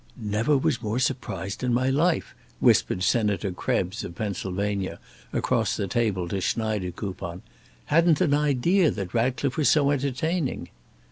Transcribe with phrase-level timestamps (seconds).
[0.17, 4.97] "Never was more surprised in my life," whispered Senator Krebs, of Pennsylvania,
[5.31, 7.43] across the table to Schneidekoupon.
[7.85, 10.69] "Hadn't an idea that Ratcliffe was so entertaining."